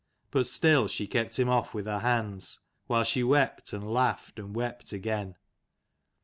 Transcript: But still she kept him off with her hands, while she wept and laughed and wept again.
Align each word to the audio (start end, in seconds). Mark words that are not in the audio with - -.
But 0.31 0.47
still 0.47 0.87
she 0.87 1.05
kept 1.05 1.37
him 1.37 1.47
off 1.47 1.75
with 1.75 1.85
her 1.85 1.99
hands, 1.99 2.61
while 2.87 3.03
she 3.03 3.21
wept 3.23 3.71
and 3.71 3.87
laughed 3.87 4.39
and 4.39 4.55
wept 4.55 4.93
again. 4.93 5.35